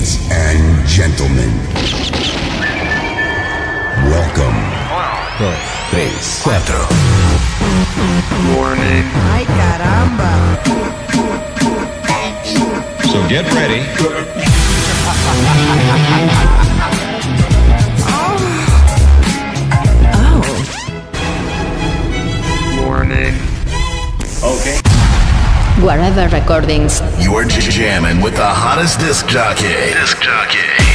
[0.00, 1.52] Ladies and gentlemen,
[4.08, 4.56] welcome.
[5.38, 5.58] Dos,
[5.90, 6.88] tres, cuatro.
[8.56, 9.04] Warning.
[9.28, 10.56] Ay, caramba.
[13.12, 13.84] So get ready.
[18.08, 18.40] Oh.
[22.86, 23.34] Warning.
[24.42, 24.89] Okay.
[25.82, 27.00] Wherever Recordings.
[27.18, 29.94] You're jamming with the hottest disc jockey.
[29.94, 30.89] Disc jockey.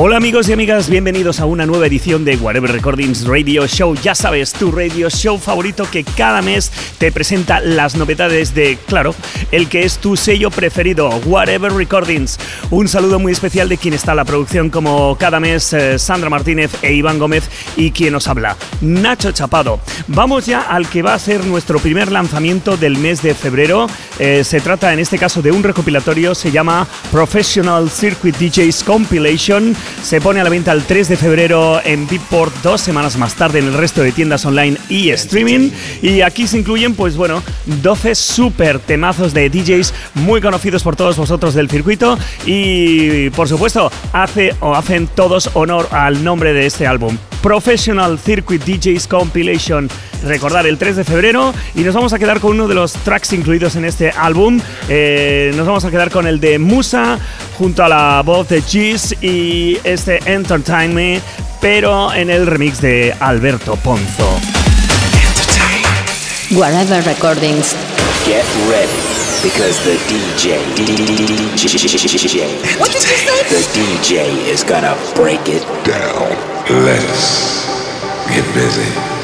[0.00, 3.96] Hola amigos y amigas, bienvenidos a una nueva edición de Whatever Recordings Radio Show.
[3.96, 9.12] Ya sabes, tu radio show favorito que cada mes te presenta las novedades de, claro,
[9.50, 12.38] el que es tu sello preferido, Whatever Recordings.
[12.70, 16.70] Un saludo muy especial de quien está la producción como cada mes, eh, Sandra Martínez
[16.80, 19.80] e Iván Gómez y quien nos habla, Nacho Chapado.
[20.06, 23.88] Vamos ya al que va a ser nuestro primer lanzamiento del mes de febrero.
[24.20, 29.74] Eh, se trata en este caso de un recopilatorio, se llama Professional Circuit DJs Compilation.
[30.02, 33.58] Se pone a la venta el 3 de febrero en Beatport, dos semanas más tarde
[33.58, 35.70] en el resto de tiendas online y streaming.
[36.02, 41.16] Y aquí se incluyen, pues bueno, 12 super temazos de DJs muy conocidos por todos
[41.16, 42.18] vosotros del circuito.
[42.46, 47.16] Y por supuesto, hace o hacen todos honor al nombre de este álbum.
[47.42, 49.88] Professional Circuit DJs Compilation.
[50.24, 53.32] Recordar el 3 de febrero y nos vamos a quedar con uno de los tracks
[53.32, 54.60] incluidos en este álbum.
[54.88, 57.18] Eh, nos vamos a quedar con el de Musa
[57.56, 61.20] junto a la voz de Cheese y este Entertain Me,
[61.60, 64.38] pero en el remix de Alberto Ponzo.
[66.50, 67.74] Wherever Recordings.
[68.24, 69.18] Get ready.
[69.42, 71.68] Because the DJ, DJ,
[72.78, 73.44] What did you say?
[73.48, 76.36] the DJ is gonna break it Down.
[76.84, 77.64] Let's
[78.34, 79.17] get busy.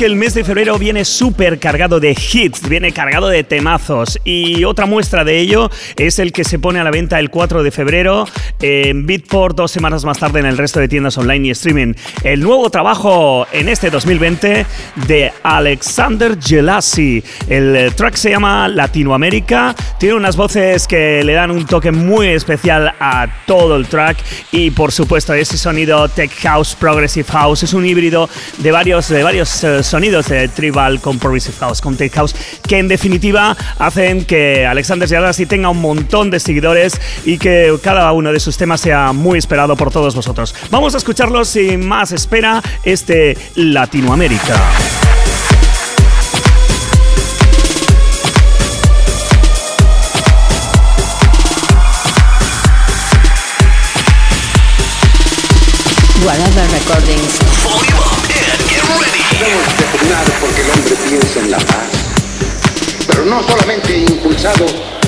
[0.00, 4.64] Que el mes de febrero viene súper cargado de hits, viene cargado de temazos y
[4.64, 7.70] otra muestra de ello es el que se pone a la venta el 4 de
[7.70, 8.26] febrero
[8.62, 11.92] en Beatport, dos semanas más tarde en el resto de tiendas online y streaming.
[12.24, 14.64] El nuevo trabajo en este 2020
[15.06, 17.22] de Alexander Gelasi.
[17.46, 22.94] El track se llama Latinoamérica, tiene unas voces que le dan un toque muy especial
[23.00, 24.16] a todo el track
[24.50, 29.22] y por supuesto ese sonido tech house, progressive house, es un híbrido de varios, de
[29.22, 32.34] varios eh, sonidos de tribal con progressive house, con tech house,
[32.66, 38.12] que en definitiva hacen que Alexander Gelasi tenga un montón de seguidores y que cada
[38.12, 40.54] uno de sus temas sea muy esperado por todos vosotros.
[40.70, 44.54] Vamos a escucharlos sin más espera, este Latinoamérica.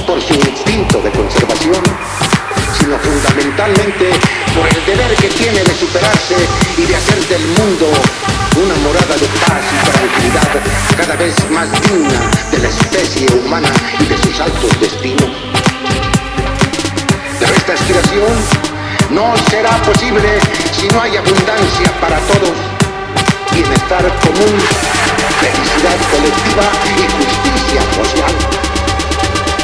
[0.06, 1.82] Por su instinto de conservación,
[2.78, 4.10] sino fundamentalmente
[4.54, 6.36] por el deber que tiene de superarse
[6.78, 7.90] y de hacer del mundo
[8.56, 10.48] una morada de paz y tranquilidad
[10.96, 12.20] cada vez más digna
[12.52, 13.68] de la especie humana
[13.98, 15.30] y de sus altos destinos.
[17.40, 18.32] Pero esta aspiración
[19.10, 20.38] no será posible
[20.70, 22.56] si no hay abundancia para todos,
[23.52, 24.54] bienestar común,
[25.40, 28.61] felicidad colectiva y justicia social.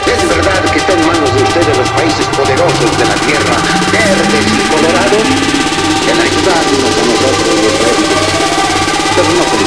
[0.09, 3.57] Es verdad que está en manos de ustedes los países poderosos de la tierra,
[3.93, 5.27] verdes y colorados,
[6.11, 8.25] el ayudarnos a nosotros los débiles,
[9.15, 9.59] pero no con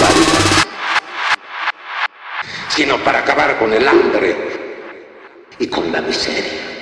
[2.69, 4.35] sino para acabar con el hambre
[5.59, 6.81] y con la miseria.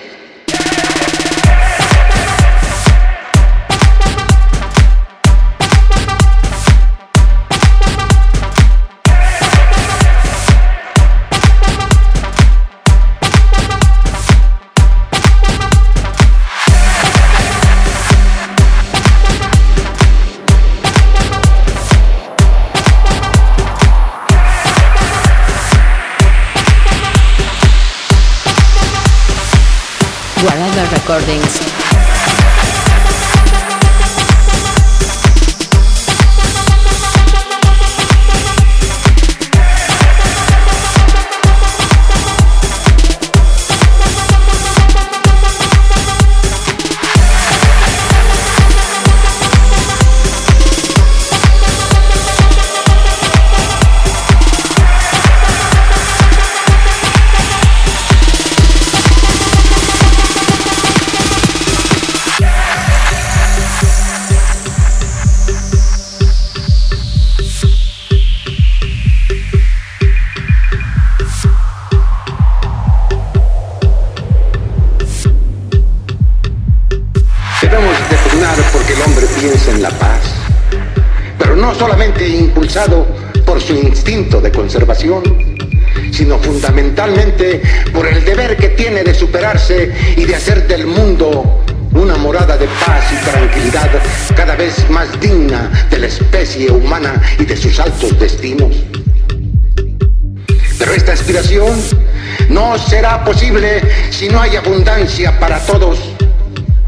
[104.11, 105.97] Si no hay abundancia para todos,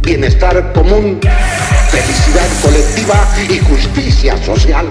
[0.02, 1.20] bienestar común,
[1.90, 4.86] felicidad colectiva y justicia social.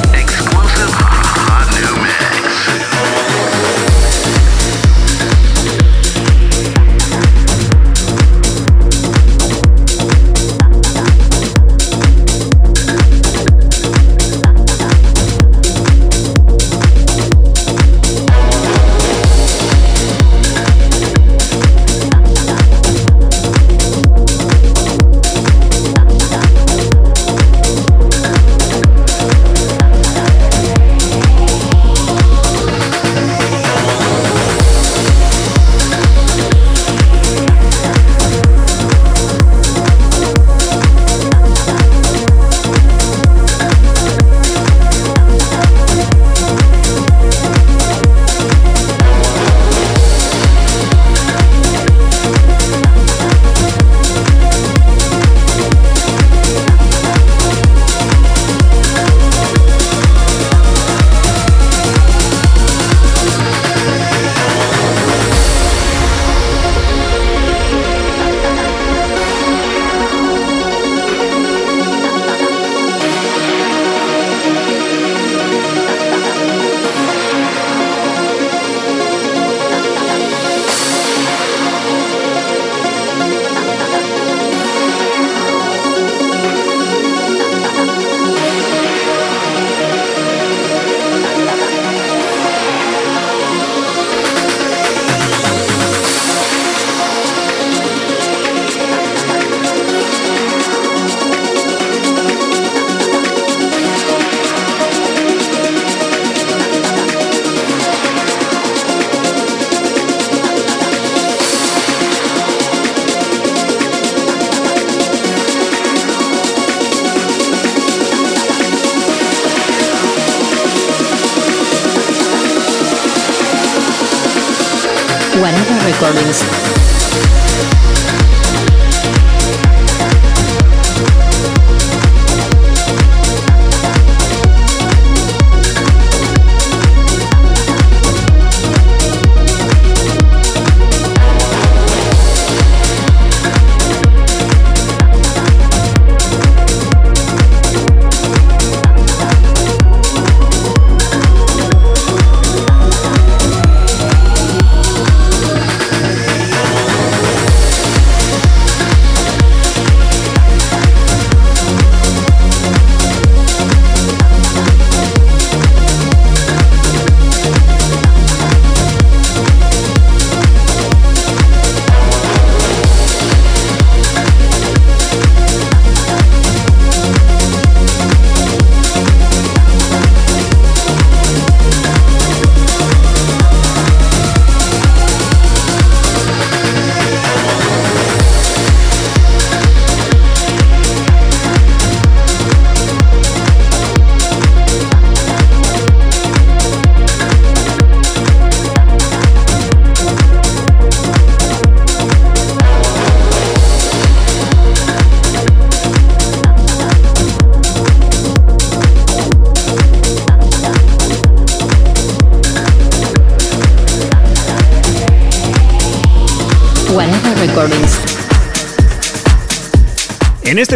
[125.38, 127.79] Whatever Recordings.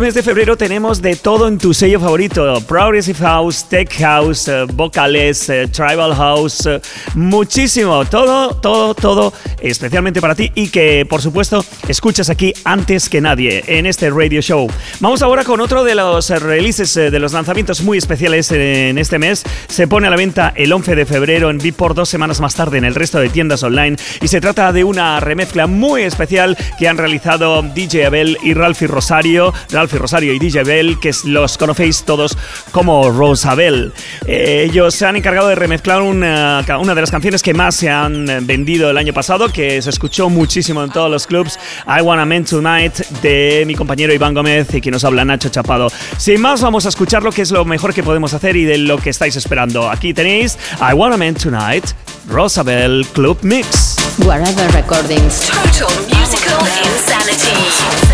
[0.05, 4.67] Mes de febrero tenemos de todo en tu sello favorito: Progressive House, Tech House, eh,
[4.75, 6.79] Vocales, eh, Tribal House, eh,
[7.15, 8.05] muchísimo.
[8.05, 9.33] Todo, todo, todo
[9.63, 14.41] especialmente para ti y que, por supuesto, escuchas aquí antes que nadie en este radio
[14.41, 14.69] show.
[15.01, 19.45] Vamos ahora con otro de los releases, de los lanzamientos muy especiales en este mes.
[19.69, 22.79] Se pone a la venta el 11 de febrero en Beatport, dos semanas más tarde
[22.79, 23.97] en el resto de tiendas online.
[24.23, 28.89] Y se trata de una remezcla muy especial que han realizado DJ Abel y Ralphie
[28.89, 32.37] Rosario Ralphie Rosario y DJ Bell, que los conocéis todos
[32.71, 33.93] como Rosabel.
[34.27, 37.91] Eh, ellos se han encargado de remezclar una, una de las canciones que más se
[37.91, 42.25] han vendido el año pasado, que se escuchó muchísimo en todos los clubs, I Wanna
[42.25, 45.89] Man Tonight, de mi compañero Iván Gómez y quien nos habla Nacho Chapado.
[46.17, 48.79] Sin más, vamos a escuchar lo que es lo mejor que podemos hacer y de
[48.79, 49.91] lo que estáis esperando.
[49.91, 51.85] Aquí tenéis I Wanna Man Tonight,
[52.29, 53.97] Rosabel Club Mix.
[54.19, 55.41] Whatever Recordings.
[55.41, 58.14] Total musical insanity.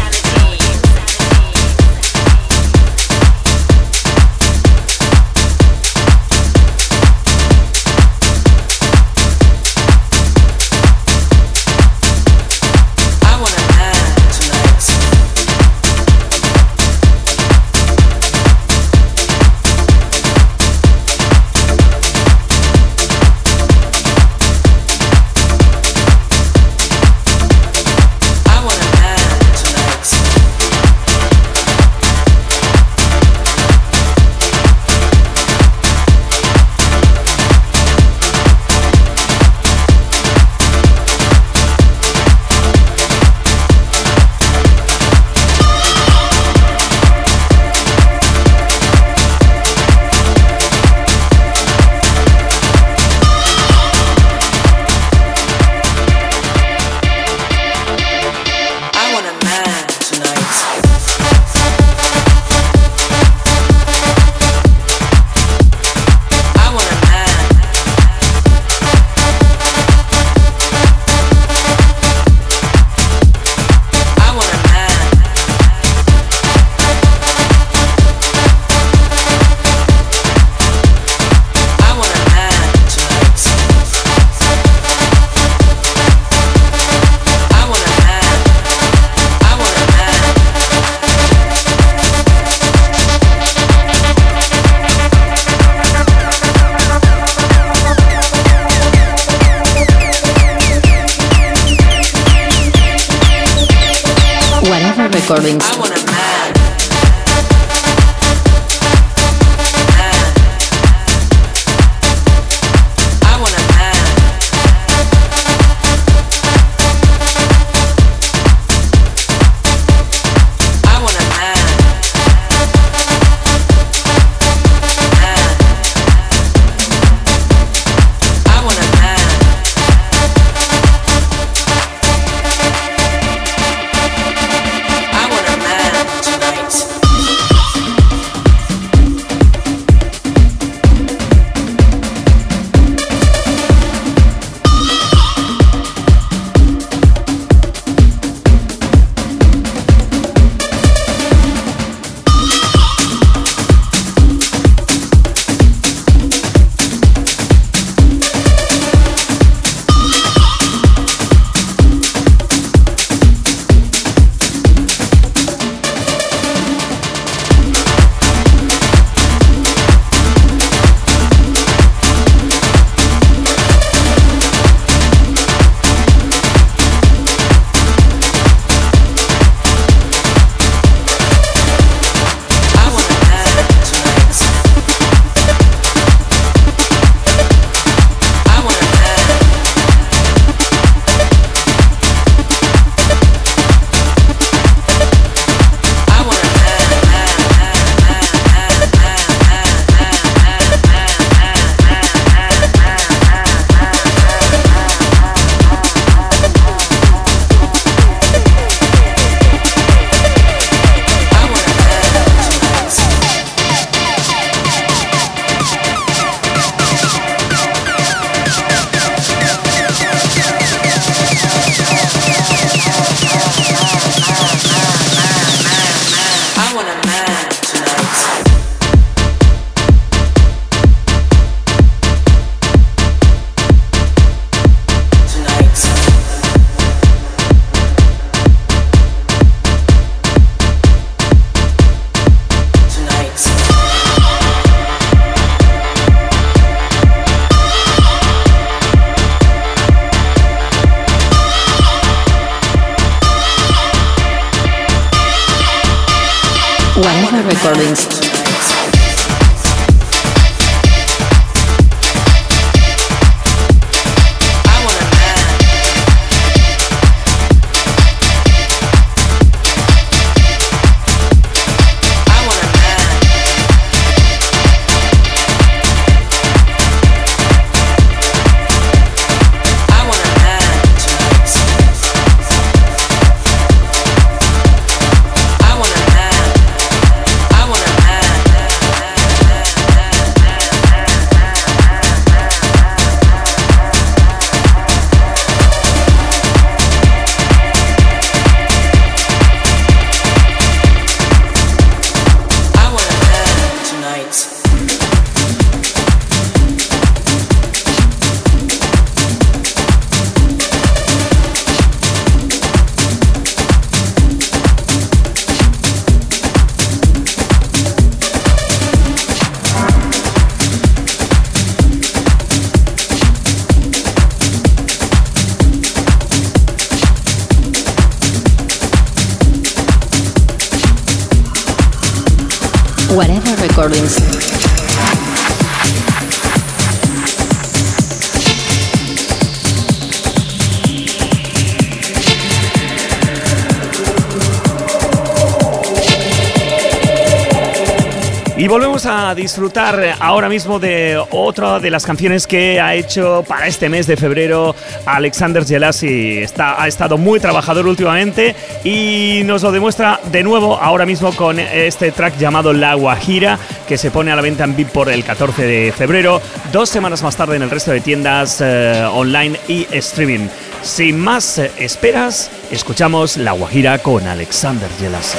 [349.30, 354.08] A disfrutar ahora mismo de otra de las canciones que ha hecho para este mes
[354.08, 354.74] de febrero
[355.06, 356.38] Alexander Gelasi.
[356.38, 361.60] Está, ha estado muy trabajador últimamente y nos lo demuestra de nuevo ahora mismo con
[361.60, 365.22] este track llamado La Guajira que se pone a la venta en VIP por el
[365.22, 369.86] 14 de febrero, dos semanas más tarde en el resto de tiendas eh, online y
[369.92, 370.48] streaming.
[370.82, 375.38] Sin más esperas, escuchamos La Guajira con Alexander Gelasi.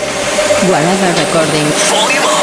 [0.69, 2.40] Whatever Recording.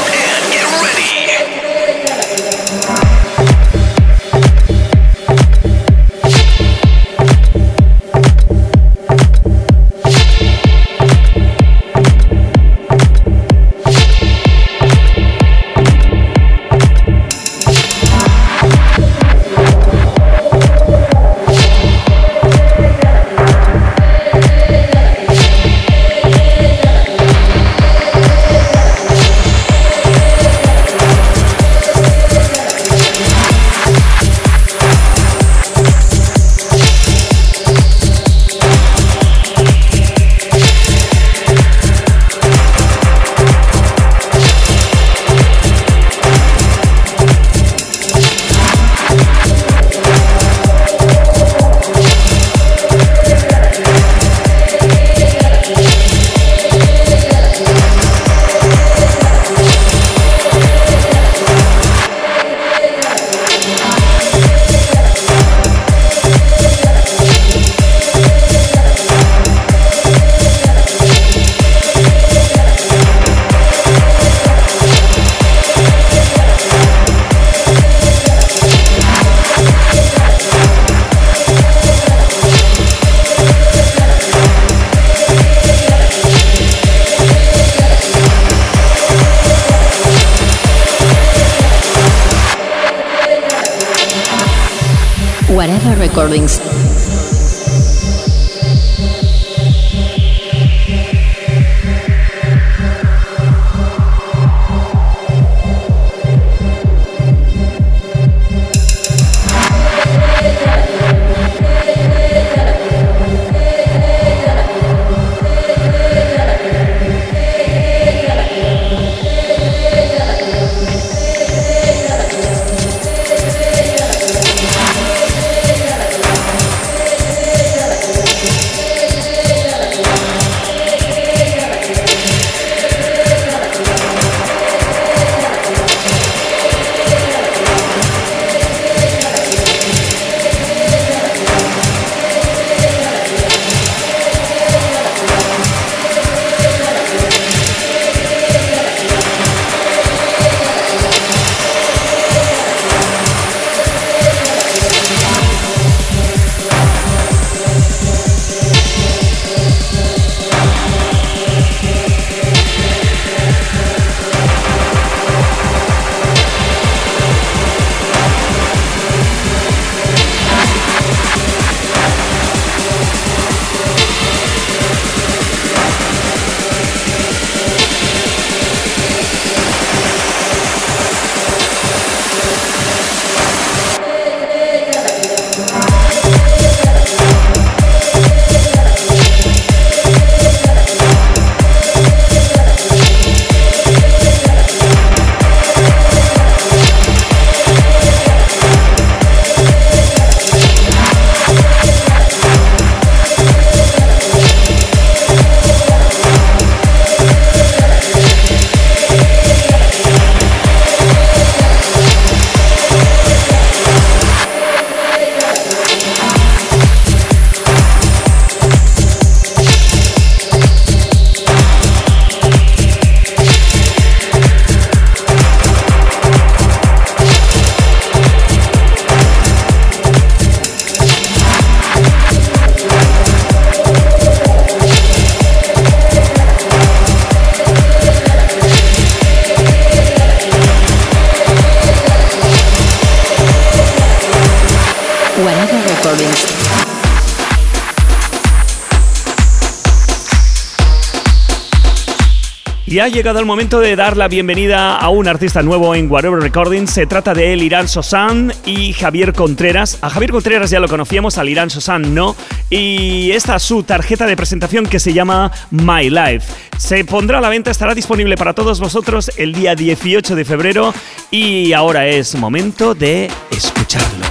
[252.89, 256.41] Ya ha llegado el momento de dar la bienvenida a un artista nuevo en Whatever
[256.41, 256.91] Recordings.
[256.91, 259.99] Se trata de El Irán Sosan y Javier Contreras.
[260.01, 262.35] A Javier Contreras ya lo conocíamos, al Irán Sosan no.
[262.71, 266.47] Y esta es su tarjeta de presentación que se llama My Life.
[266.79, 270.95] Se pondrá a la venta, estará disponible para todos vosotros el día 18 de febrero
[271.31, 274.25] y ahora es momento de escucharlo.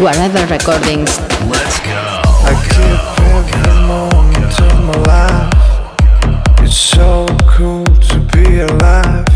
[0.00, 1.20] Whatever Recordings.
[1.50, 2.22] Let's go.
[2.44, 6.62] I keep every moment of my life.
[6.62, 7.87] It's so cool
[8.44, 9.26] be alive.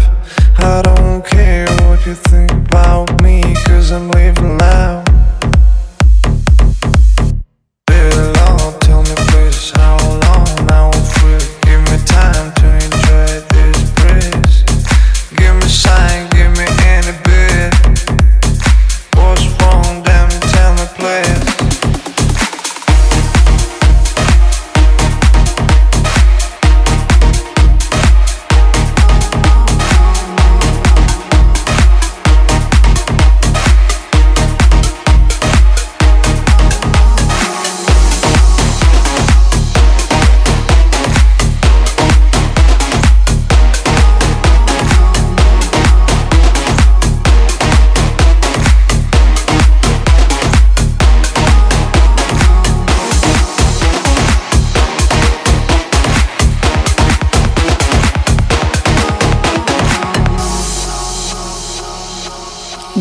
[0.58, 5.01] I don't care what you think about me, cause I'm living loud.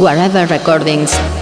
[0.02, 1.41] Whatever Recordings.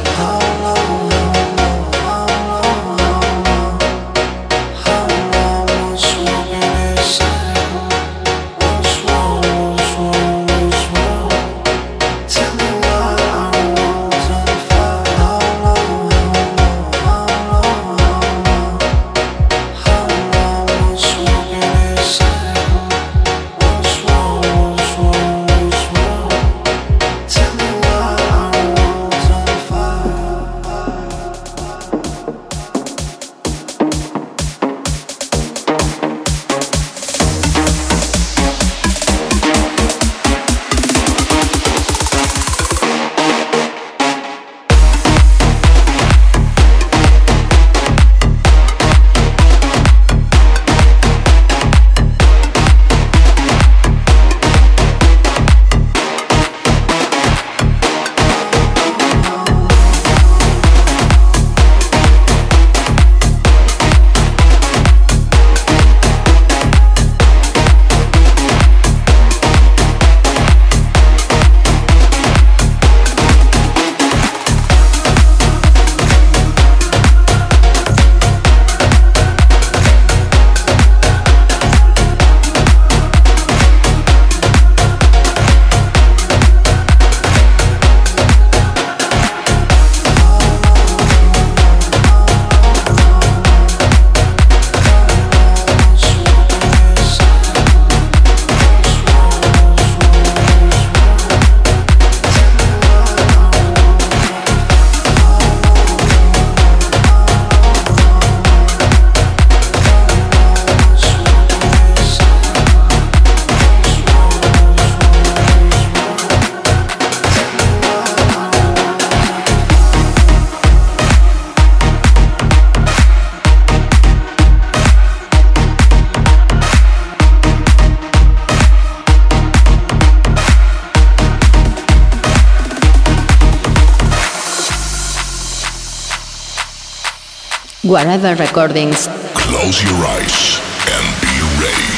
[137.90, 139.08] Whatever Recordings.
[139.34, 140.60] Close your eyes
[140.92, 141.89] and be ready.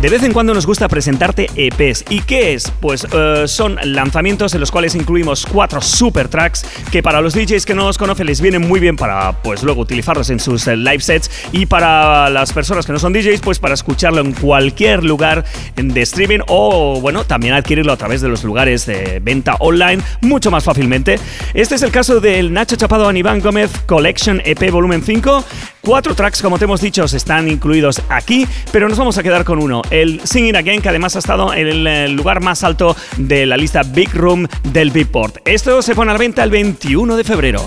[0.00, 2.04] De vez en cuando nos gusta presentarte EPs.
[2.08, 2.70] ¿Y qué es?
[2.80, 7.66] Pues eh, son lanzamientos en los cuales incluimos cuatro super tracks que para los DJs
[7.66, 10.76] que no los conocen les vienen muy bien para pues luego utilizarlos en sus eh,
[10.76, 15.02] live sets y para las personas que no son DJs pues para escucharlo en cualquier
[15.02, 20.00] lugar de streaming o bueno también adquirirlo a través de los lugares de venta online
[20.20, 21.18] mucho más fácilmente.
[21.54, 25.44] Este es el caso del Nacho Chapado Iván Gómez Collection EP Volumen 5.
[25.80, 29.58] Cuatro tracks como te hemos dicho están incluidos aquí, pero nos vamos a quedar con
[29.58, 33.56] uno el Singing Again, que además ha estado en el lugar más alto de la
[33.56, 35.38] lista Big Room del Beatport.
[35.44, 37.66] Esto se pone a la venta el 21 de febrero.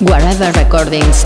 [0.00, 1.24] Whatever Recordings.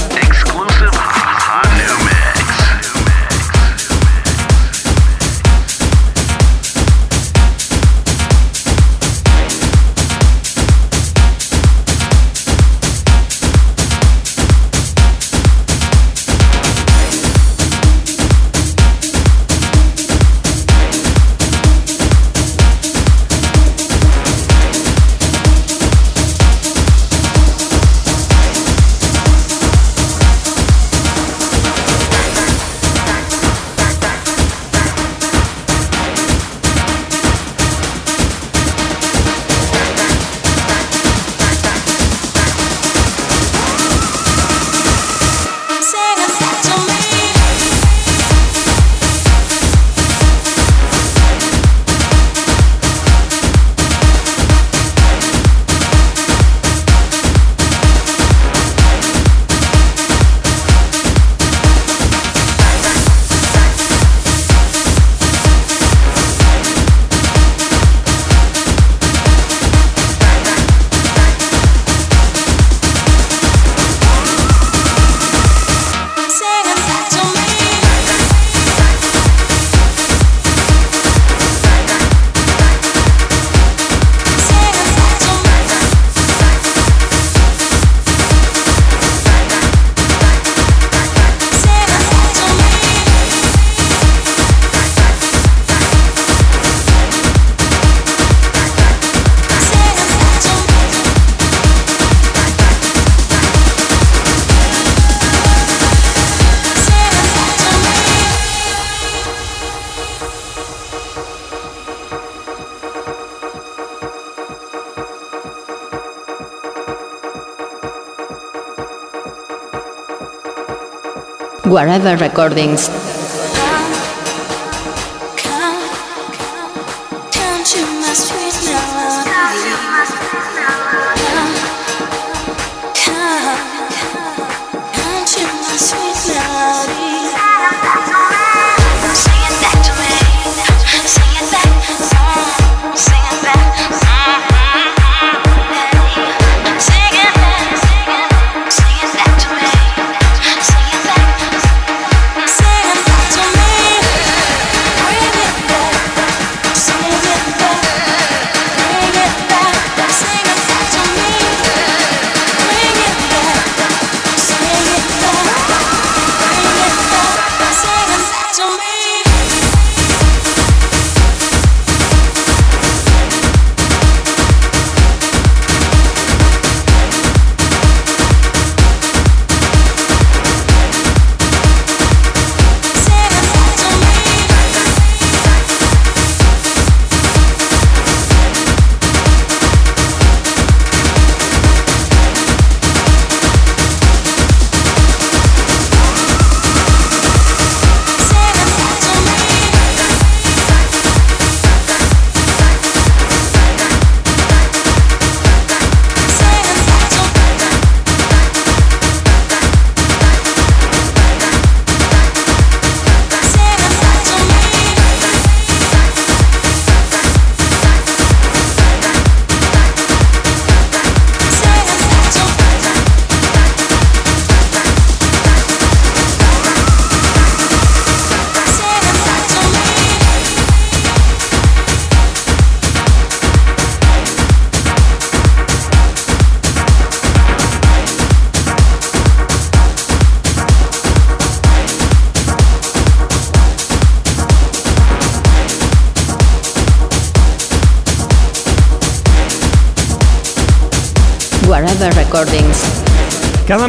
[121.73, 123.02] Wherever Recordings.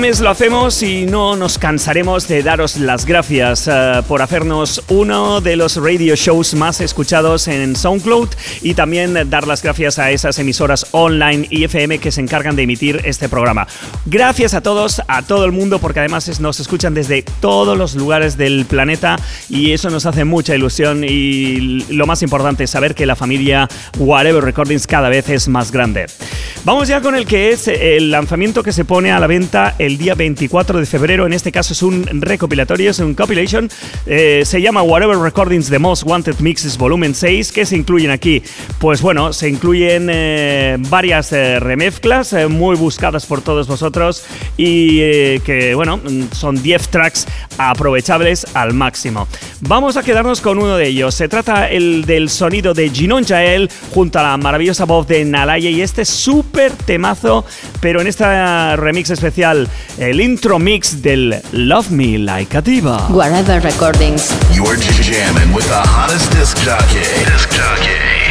[0.04, 5.56] Lo hacemos y no nos cansaremos de daros las gracias uh, por hacernos uno de
[5.56, 8.28] los radio shows más escuchados en SoundCloud
[8.62, 12.64] y también dar las gracias a esas emisoras online y FM que se encargan de
[12.64, 13.66] emitir este programa.
[14.06, 18.36] Gracias a todos, a todo el mundo, porque además nos escuchan desde todos los lugares
[18.36, 19.16] del planeta
[19.50, 23.70] y eso nos hace mucha ilusión y lo más importante es saber que la familia
[23.98, 26.08] Whatever Recordings cada vez es más grande.
[26.66, 29.98] Vamos ya con el que es el lanzamiento que se pone a la venta el
[29.98, 31.26] día 24 de febrero.
[31.26, 33.70] En este caso es un recopilatorio, es un compilation.
[34.06, 37.52] Eh, se llama Whatever Recordings The Most Wanted Mixes Volumen 6.
[37.52, 38.44] ¿Qué se incluyen aquí?
[38.80, 43.93] Pues bueno, se incluyen eh, varias eh, remezclas muy buscadas por todos vosotros
[44.58, 46.00] y que, bueno,
[46.32, 47.28] son 10 tracks
[47.58, 49.28] aprovechables al máximo.
[49.62, 51.16] Vamos a quedarnos con uno de ellos.
[51.16, 55.70] Se trata el del sonido de Ginon Jael junto a la maravillosa voz de Nalaya
[55.70, 57.46] y este súper temazo,
[57.80, 59.68] pero en esta remix especial
[59.98, 63.08] el intro mix del Love Me Like a Diva.
[63.10, 64.34] Whatever Recordings.
[64.54, 67.00] You're jamming with the hottest disc jockey.
[67.26, 68.23] Disc jockey.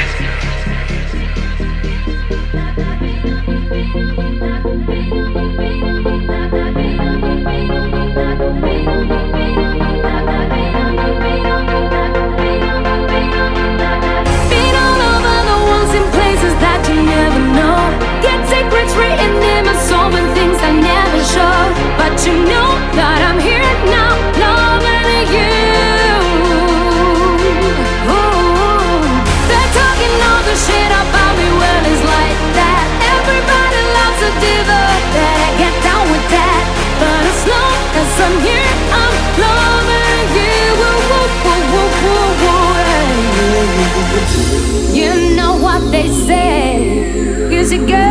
[47.73, 48.02] Say, is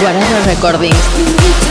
[0.00, 1.67] Recordings.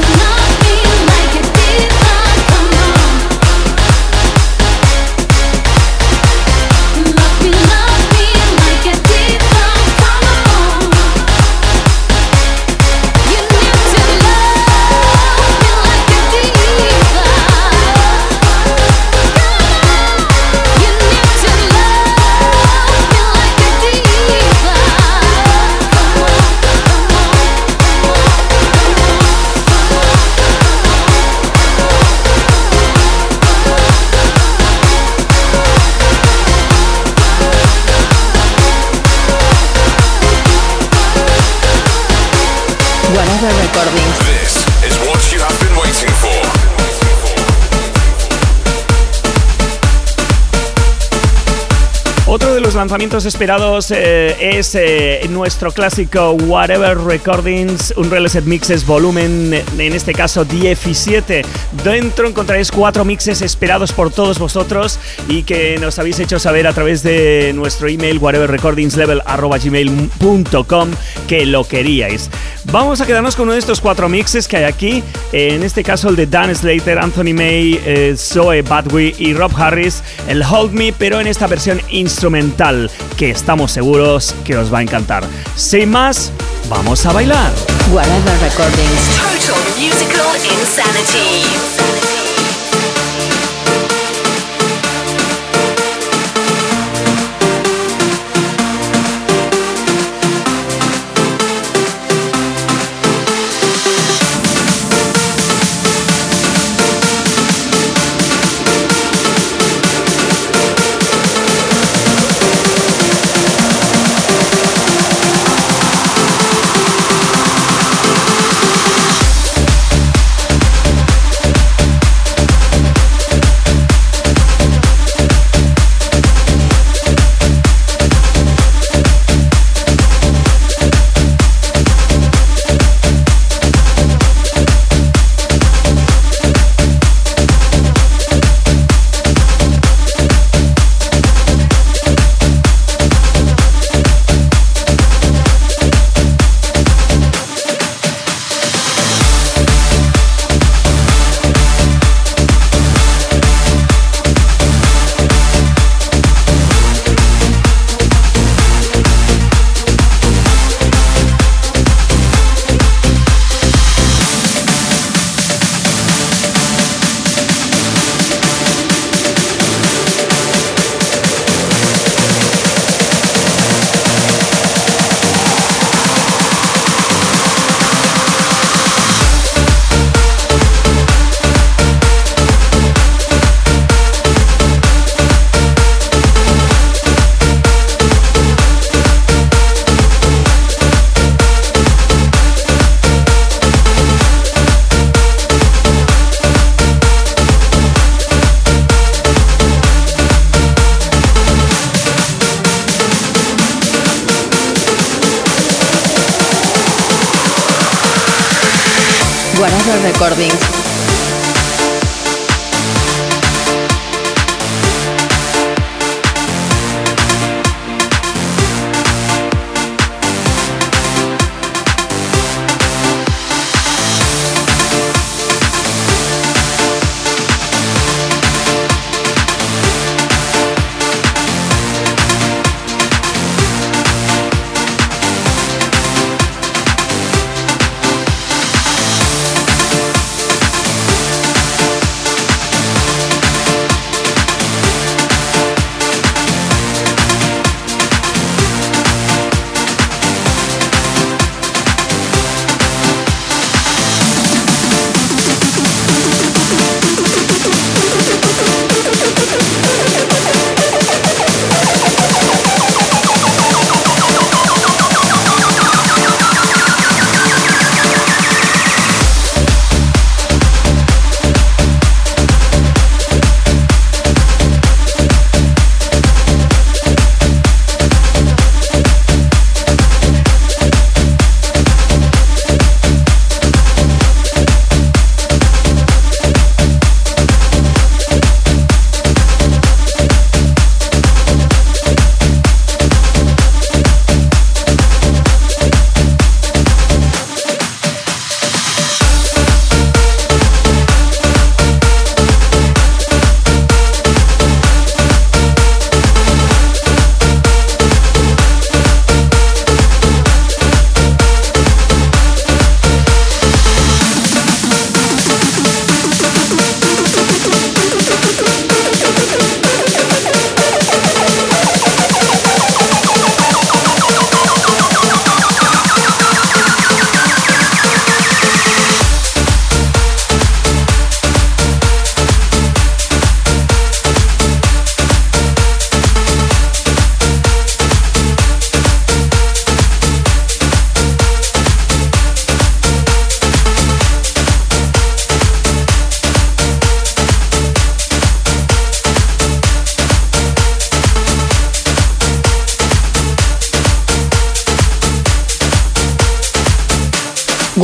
[52.78, 60.13] Lanzamientos esperados eh, es eh, nuestro clásico Whatever Recordings, un Set Mixes volumen, en este
[60.13, 61.41] caso 17.
[61.84, 66.73] Dentro encontraréis cuatro mixes esperados por todos vosotros y que nos habéis hecho saber a
[66.73, 70.91] través de nuestro email whateverrecordingslevel.gmail.com
[71.28, 72.30] que lo queríais.
[72.72, 76.09] Vamos a quedarnos con uno de estos cuatro mixes que hay aquí, en este caso
[76.09, 80.91] el de Dan Slater, Anthony May, eh, Zoe Badwi y Rob Harris, el Hold Me,
[80.91, 85.24] pero en esta versión instrumental que estamos seguros que os va a encantar.
[85.55, 86.34] Sin más,
[86.70, 87.51] vamos a bailar.
[87.89, 89.15] Whatever Recordings.
[89.15, 92.16] Total musical insanity.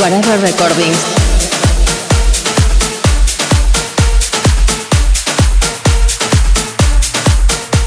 [0.04, 1.24] Whatever Recordings.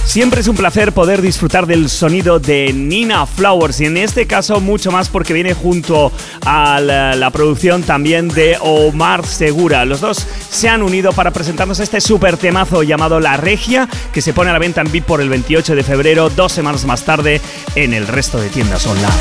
[0.07, 4.62] Siempre es un placer poder disfrutar del sonido de Nina Flowers y en este caso
[4.62, 6.11] mucho más porque viene junto
[6.47, 9.84] a la, producción también de Omar Segura.
[9.84, 14.32] Los dos se han unido para presentarnos este super temazo llamado La Regia que se
[14.32, 17.40] pone a la venta en VIP por el 28 de febrero, dos semanas más tarde
[17.74, 19.12] en el resto de tiendas online.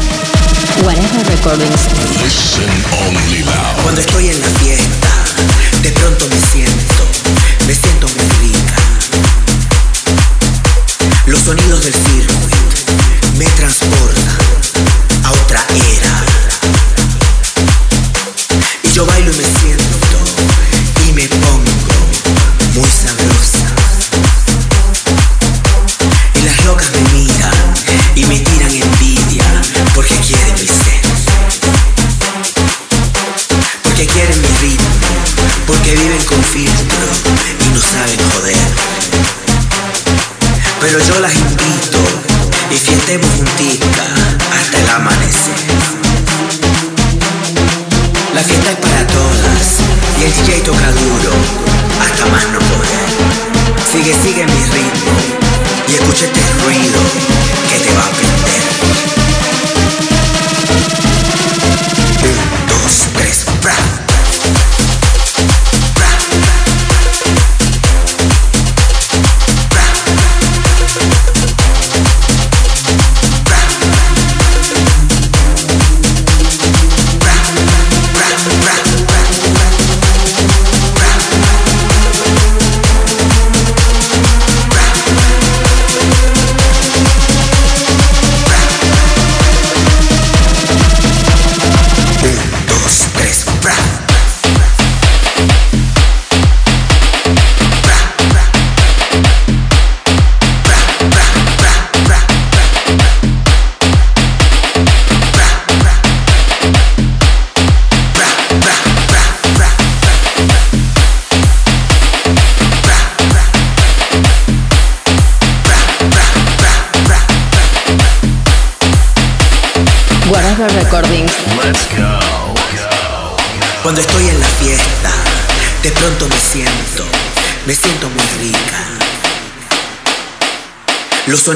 [3.84, 5.09] Cuando estoy en la fiesta,
[5.82, 7.03] de pronto me siento,
[7.67, 8.76] me siento muy rica
[11.28, 12.55] los sonidos del circuit
[13.38, 14.38] me transportan
[15.23, 16.45] a otra era.
[18.96, 19.74] Yo bailo y me siento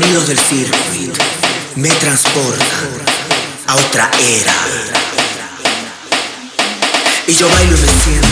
[0.02, 1.14] sonidos del circuit
[1.76, 2.89] me transportan
[3.68, 4.54] a otra era.
[7.28, 8.28] Y yo bailo y me siento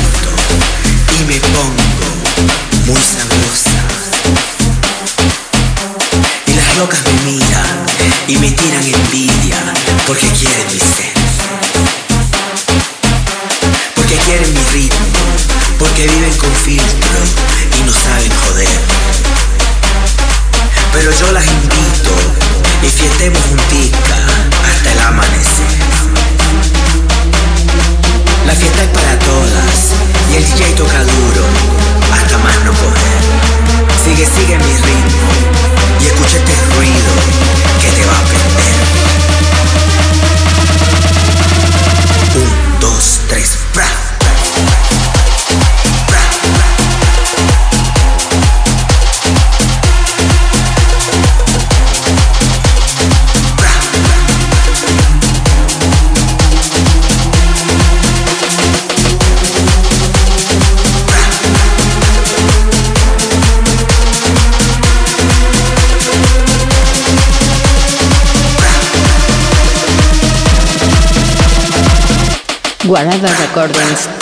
[72.87, 74.16] Whatever Recordings.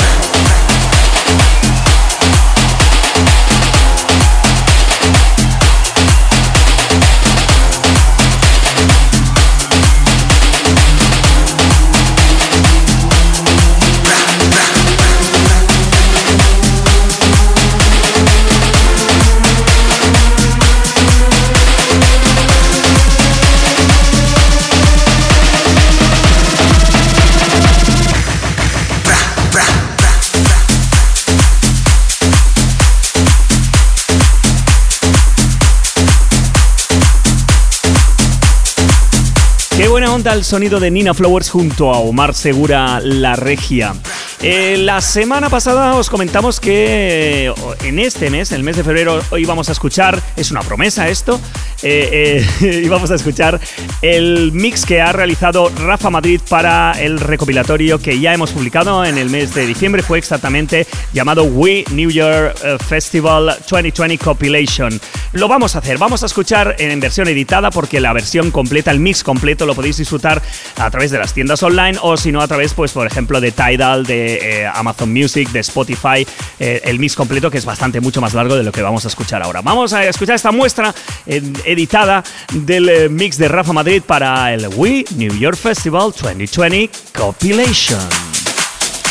[40.25, 43.93] Onda el sonido de Nina Flowers junto a Omar Segura La Regia.
[44.41, 47.53] Eh, la semana pasada os comentamos que eh,
[47.83, 51.39] en este mes, el mes de febrero, hoy vamos a escuchar, es una promesa esto,
[51.87, 53.59] eh, íbamos a escuchar
[54.01, 59.17] el mix que ha realizado Rafa Madrid para el recopilatorio que ya hemos publicado en
[59.17, 62.53] el mes de diciembre, fue exactamente llamado We New Year
[62.87, 64.99] Festival 2020 Compilation.
[65.33, 68.99] Lo vamos a hacer, vamos a escuchar en versión editada porque la versión completa, el
[68.99, 70.41] mix completo, lo podéis disfrutar
[70.77, 73.51] a través de las tiendas online o si no a través, pues por ejemplo, de
[73.51, 76.25] Tidal, de eh, Amazon Music, de Spotify,
[76.59, 79.07] eh, el mix completo que es bastante mucho más largo de lo que vamos a
[79.07, 79.61] escuchar ahora.
[79.61, 80.93] Vamos a escuchar esta muestra
[81.25, 81.41] eh,
[81.75, 87.99] editada del mix de Rafa Madrid para el We New York Festival 2020 Compilation.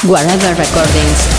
[0.02, 1.34] Guarada Recordings.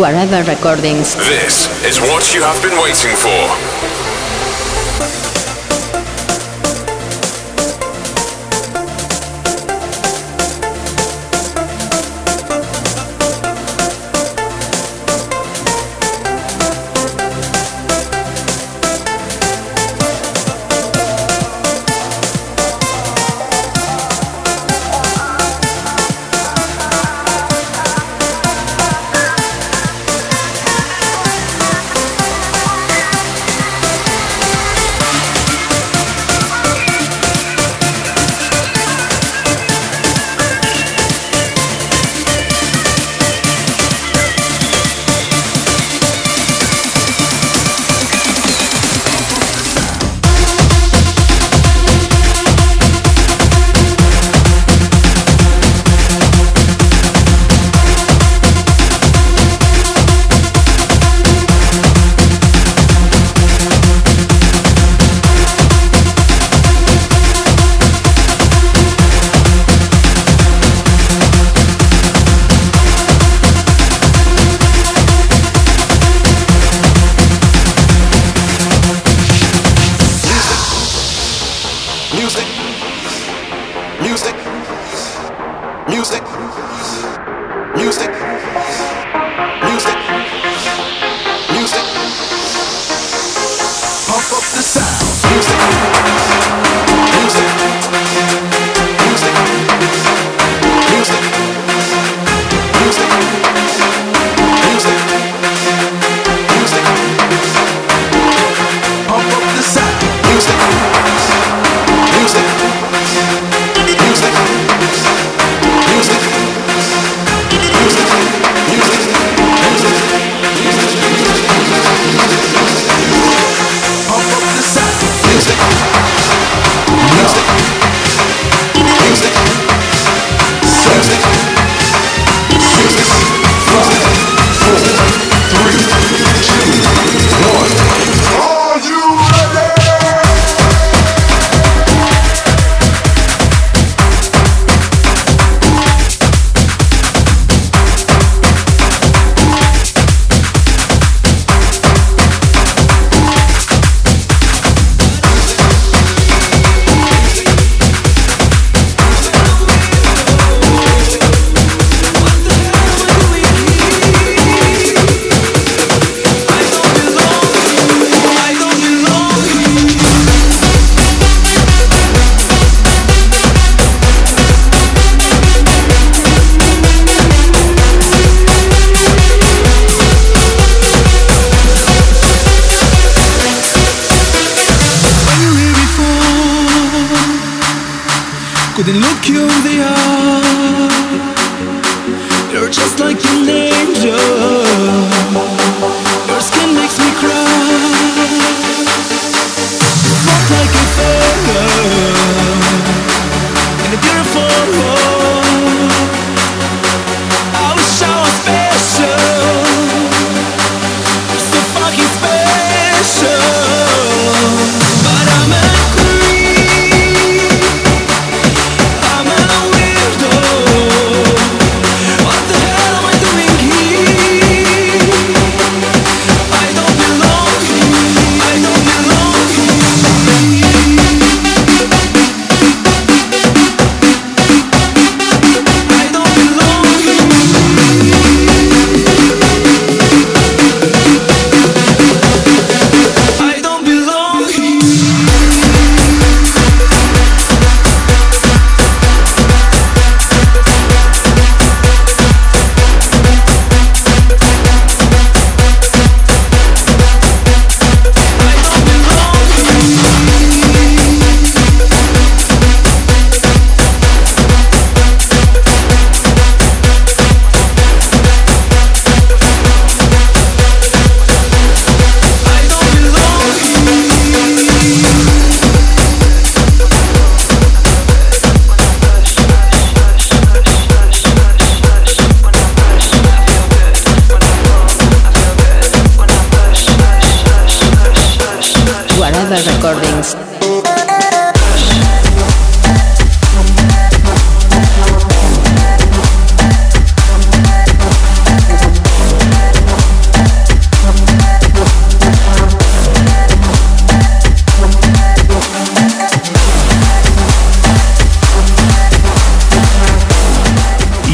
[0.00, 1.14] Guarada Recordings.
[1.28, 3.89] This is what you have been waiting for.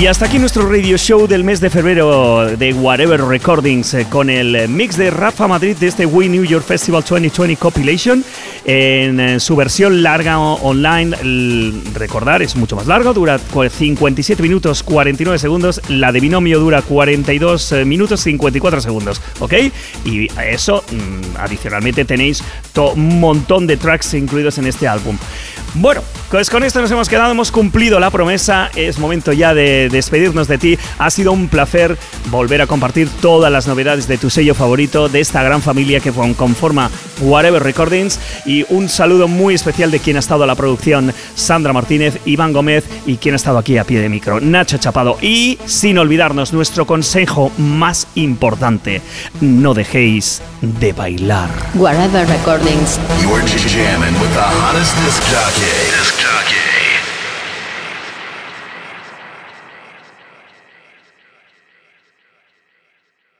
[0.06, 4.30] Y hasta aquí nuestro radio show del mes de febrero de Whatever Recordings eh, con
[4.30, 8.24] el mix de Rafa Madrid de este We New York Festival 2020 Compilation
[8.64, 11.16] en eh, su versión larga online.
[11.92, 15.80] Recordar, es mucho más largo, dura cu- 57 minutos 49 segundos.
[15.88, 19.54] La de binomio dura 42 eh, minutos 54 segundos, ¿ok?
[20.04, 22.44] Y eso, mm, adicionalmente, tenéis
[22.76, 25.18] un montón de tracks incluidos en este álbum.
[25.74, 26.00] Bueno,
[26.30, 30.48] pues con esto nos hemos quedado, hemos cumplido la promesa, es momento ya de despedirnos
[30.48, 30.78] de ti.
[30.98, 31.96] Ha sido un placer
[32.30, 36.12] volver a compartir todas las novedades de tu sello favorito, de esta gran familia que
[36.12, 40.54] con- conforma Whatever Recordings y un saludo muy especial de quien ha estado a la
[40.56, 44.78] producción, Sandra Martínez, Iván Gómez y quien ha estado aquí a pie de micro, Nacho
[44.78, 45.16] Chapado.
[45.22, 49.00] Y sin olvidarnos nuestro consejo más importante,
[49.40, 51.48] no dejéis de bailar.
[51.74, 52.98] Whatever Recordings.
[53.22, 53.42] You're
[56.18, 56.75] jamming